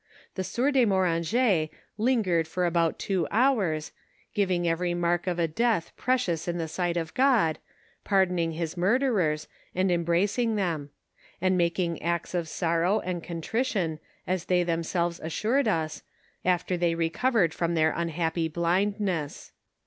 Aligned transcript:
The 0.33 0.43
sieur 0.43 0.71
de 0.71 0.83
Moranget 0.83 1.69
lingered 1.95 2.47
for 2.47 2.65
about 2.65 2.97
two 2.97 3.27
hours, 3.29 3.91
giving 4.33 4.67
every 4.67 4.95
mark 4.95 5.27
of 5.27 5.37
a 5.37 5.47
death 5.47 5.91
precious 5.95 6.47
in 6.47 6.57
the 6.57 6.67
sight 6.67 6.97
of 6.97 7.13
God, 7.13 7.59
pardoning 8.03 8.53
his 8.53 8.75
murderers, 8.75 9.47
and 9.75 9.91
embracing 9.91 10.55
them; 10.55 10.89
and 11.39 11.55
making 11.55 12.01
acts 12.01 12.33
of 12.33 12.49
sorrow 12.49 13.03
^nd 13.05 13.21
contrition, 13.21 13.99
as 14.25 14.45
they 14.45 14.63
themselves 14.63 15.19
assured 15.19 15.67
us, 15.67 16.01
after 16.43 16.77
they 16.77 16.95
recovered 16.95 17.53
from 17.53 17.75
their 17.75 17.93
unhap 17.93 18.33
py 18.33 18.47
blindness. 18.47 19.51